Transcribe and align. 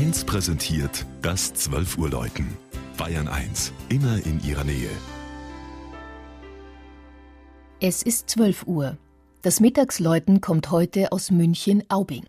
1 0.00 0.24
präsentiert 0.24 1.04
das 1.20 1.52
12 1.52 1.98
Uhr 1.98 2.08
Läuten. 2.08 2.56
Bayern 2.96 3.28
1, 3.28 3.70
immer 3.90 4.16
in 4.24 4.42
ihrer 4.42 4.64
Nähe. 4.64 4.88
Es 7.80 8.02
ist 8.02 8.30
12 8.30 8.66
Uhr. 8.66 8.96
Das 9.42 9.60
Mittagsläuten 9.60 10.40
kommt 10.40 10.70
heute 10.70 11.12
aus 11.12 11.30
München-Aubing. 11.30 12.24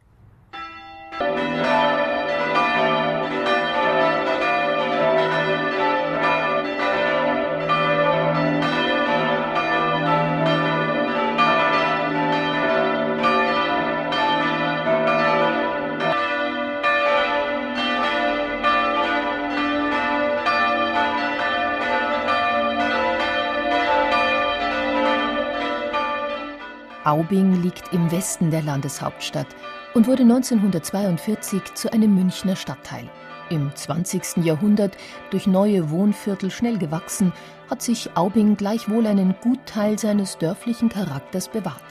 Aubing 27.04 27.62
liegt 27.64 27.94
im 27.94 28.12
Westen 28.12 28.52
der 28.52 28.62
Landeshauptstadt 28.62 29.48
und 29.94 30.08
wurde 30.08 30.24
1942 30.24 31.74
zu 31.74 31.92
einem 31.92 32.14
Münchner 32.14 32.56
Stadtteil. 32.56 33.10
Im 33.50 33.76
20. 33.76 34.46
Jahrhundert 34.46 34.96
durch 35.30 35.48
neue 35.48 35.90
Wohnviertel 35.90 36.52
schnell 36.52 36.78
gewachsen, 36.78 37.34
hat 37.70 37.82
sich 37.82 38.16
Aubing 38.16 38.56
gleichwohl 38.56 39.08
einen 39.08 39.36
Gutteil 39.42 39.98
seines 39.98 40.38
dörflichen 40.38 40.90
Charakters 40.90 41.50
bewahrt. 41.50 41.82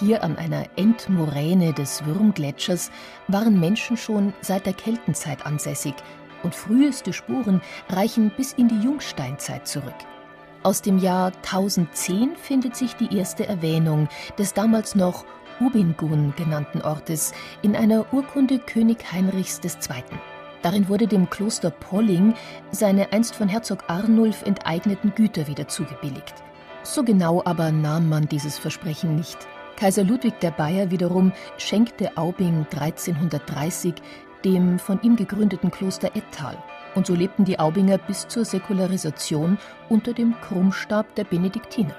Hier 0.00 0.24
an 0.24 0.36
einer 0.36 0.64
Endmoräne 0.76 1.72
des 1.72 2.04
Würmgletschers 2.04 2.90
waren 3.28 3.60
Menschen 3.60 3.96
schon 3.96 4.32
seit 4.40 4.66
der 4.66 4.72
Keltenzeit 4.72 5.46
ansässig 5.46 5.94
und 6.42 6.54
früheste 6.54 7.12
Spuren 7.12 7.60
reichen 7.88 8.32
bis 8.36 8.52
in 8.54 8.68
die 8.68 8.80
Jungsteinzeit 8.80 9.68
zurück. 9.68 9.94
Aus 10.64 10.80
dem 10.80 10.98
Jahr 10.98 11.32
1010 11.42 12.36
findet 12.36 12.76
sich 12.76 12.94
die 12.94 13.16
erste 13.16 13.48
Erwähnung 13.48 14.08
des 14.38 14.54
damals 14.54 14.94
noch 14.94 15.24
Ubingun 15.58 16.34
genannten 16.36 16.82
Ortes 16.82 17.32
in 17.62 17.74
einer 17.74 18.12
Urkunde 18.12 18.60
König 18.60 19.12
Heinrichs 19.12 19.60
II. 19.64 20.04
Darin 20.62 20.88
wurde 20.88 21.08
dem 21.08 21.28
Kloster 21.28 21.70
Polling 21.70 22.34
seine 22.70 23.12
einst 23.12 23.34
von 23.34 23.48
Herzog 23.48 23.84
Arnulf 23.88 24.42
enteigneten 24.42 25.12
Güter 25.16 25.48
wieder 25.48 25.66
zugebilligt. 25.66 26.34
So 26.84 27.02
genau 27.02 27.42
aber 27.44 27.72
nahm 27.72 28.08
man 28.08 28.28
dieses 28.28 28.56
Versprechen 28.56 29.16
nicht. 29.16 29.38
Kaiser 29.76 30.04
Ludwig 30.04 30.38
der 30.38 30.52
Bayer 30.52 30.92
wiederum 30.92 31.32
schenkte 31.58 32.16
Aubing 32.16 32.66
1330 32.72 33.94
dem 34.44 34.78
von 34.78 35.00
ihm 35.02 35.16
gegründeten 35.16 35.72
Kloster 35.72 36.14
Ettal 36.14 36.56
und 36.94 37.06
so 37.06 37.14
lebten 37.14 37.44
die 37.44 37.58
Aubinger 37.58 37.98
bis 37.98 38.28
zur 38.28 38.44
Säkularisation 38.44 39.58
unter 39.88 40.12
dem 40.12 40.34
Krummstab 40.40 41.14
der 41.14 41.24
Benediktiner. 41.24 41.94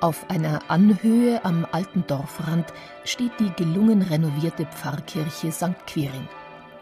Auf 0.00 0.30
einer 0.30 0.60
Anhöhe 0.68 1.44
am 1.44 1.66
alten 1.72 2.04
Dorfrand 2.06 2.72
steht 3.04 3.32
die 3.38 3.52
gelungen 3.56 4.00
renovierte 4.00 4.64
Pfarrkirche 4.64 5.52
St. 5.52 5.86
Quirin. 5.86 6.26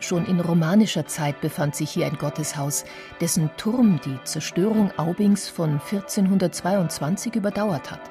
Schon 0.00 0.24
in 0.26 0.38
romanischer 0.38 1.06
Zeit 1.06 1.40
befand 1.40 1.74
sich 1.74 1.90
hier 1.90 2.06
ein 2.06 2.16
Gotteshaus, 2.18 2.84
dessen 3.20 3.50
Turm 3.56 4.00
die 4.04 4.22
Zerstörung 4.22 4.92
Aubings 4.96 5.48
von 5.48 5.80
1422 5.90 7.34
überdauert 7.34 7.90
hat. 7.90 8.02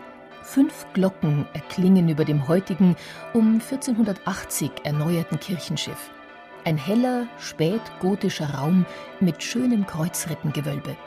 Fünf 0.41 0.85
Glocken 0.93 1.45
erklingen 1.53 2.09
über 2.09 2.25
dem 2.25 2.47
heutigen, 2.49 2.97
um 3.33 3.61
1480 3.61 4.71
erneuerten 4.83 5.39
Kirchenschiff. 5.39 6.11
Ein 6.67 6.75
heller, 6.75 7.27
spätgotischer 7.39 8.55
Raum 8.55 8.85
mit 9.21 9.41
schönem 9.41 9.87
Kreuzrippengewölbe. 9.87 10.97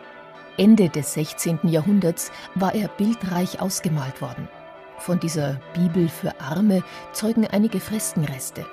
Ende 0.57 0.89
des 0.89 1.13
16. 1.13 1.59
Jahrhunderts 1.65 2.33
war 2.55 2.75
er 2.75 2.89
bildreich 2.89 3.61
ausgemalt 3.61 4.23
worden. 4.23 4.49
Von 4.97 5.21
dieser 5.21 5.61
Bibel 5.75 6.09
für 6.09 6.41
Arme 6.41 6.83
zeugen 7.13 7.47
einige 7.47 7.79
Freskenreste. 7.79 8.65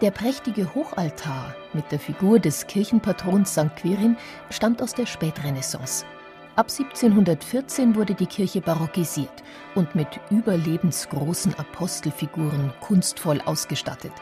Der 0.00 0.10
prächtige 0.10 0.74
Hochaltar 0.74 1.54
mit 1.72 1.92
der 1.92 2.00
Figur 2.00 2.40
des 2.40 2.66
Kirchenpatrons 2.66 3.52
St. 3.52 3.76
Quirin 3.76 4.16
stammt 4.50 4.82
aus 4.82 4.92
der 4.92 5.06
Spätrenaissance. 5.06 6.04
Ab 6.56 6.66
1714 6.68 7.94
wurde 7.94 8.14
die 8.14 8.26
Kirche 8.26 8.60
barockisiert 8.60 9.44
und 9.76 9.94
mit 9.94 10.08
überlebensgroßen 10.30 11.54
Apostelfiguren 11.54 12.72
kunstvoll 12.80 13.40
ausgestattet. 13.44 14.12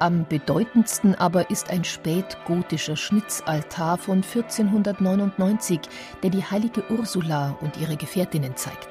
Am 0.00 0.26
bedeutendsten 0.28 1.16
aber 1.16 1.50
ist 1.50 1.70
ein 1.70 1.82
spätgotischer 1.82 2.96
Schnitzaltar 2.96 3.98
von 3.98 4.18
1499, 4.18 5.80
der 6.22 6.30
die 6.30 6.44
heilige 6.44 6.84
Ursula 6.90 7.56
und 7.60 7.76
ihre 7.78 7.96
Gefährtinnen 7.96 8.56
zeigt. 8.56 8.88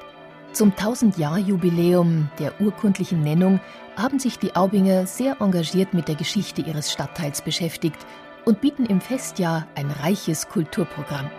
Zum 0.52 0.72
1000-Jahr-Jubiläum 0.72 2.30
der 2.38 2.60
urkundlichen 2.60 3.22
Nennung 3.22 3.60
haben 3.96 4.18
sich 4.18 4.38
die 4.38 4.54
Aubinger 4.54 5.06
sehr 5.06 5.40
engagiert 5.40 5.94
mit 5.94 6.08
der 6.08 6.14
Geschichte 6.14 6.62
ihres 6.62 6.92
Stadtteils 6.92 7.42
beschäftigt 7.42 8.06
und 8.44 8.60
bieten 8.60 8.84
im 8.84 9.00
Festjahr 9.00 9.66
ein 9.76 9.90
reiches 9.90 10.48
Kulturprogramm. 10.48 11.30